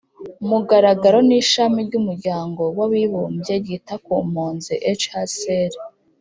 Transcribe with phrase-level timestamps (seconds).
[0.49, 5.13] mugaragaro n'ishami ry'umuryango w'abibumbye ryita ku mpunzi (hcr)